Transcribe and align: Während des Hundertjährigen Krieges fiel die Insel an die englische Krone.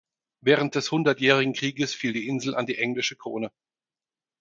Während 0.43 0.73
des 0.73 0.91
Hundertjährigen 0.91 1.53
Krieges 1.53 1.93
fiel 1.93 2.11
die 2.13 2.27
Insel 2.27 2.55
an 2.55 2.65
die 2.65 2.79
englische 2.79 3.15
Krone. 3.15 3.51